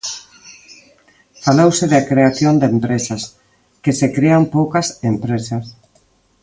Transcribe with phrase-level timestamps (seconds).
[1.43, 3.21] Falouse da creación de empresas,
[3.83, 5.65] que se crean poucas empresas.